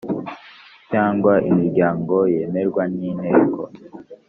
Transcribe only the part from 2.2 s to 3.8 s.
yemerwa n inteko